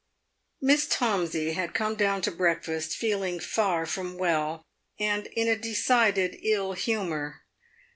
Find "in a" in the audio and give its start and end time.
5.27-5.55